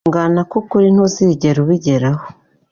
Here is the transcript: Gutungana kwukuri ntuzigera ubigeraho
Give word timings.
Gutungana 0.03 0.41
kwukuri 0.49 0.87
ntuzigera 0.93 1.57
ubigeraho 1.65 2.25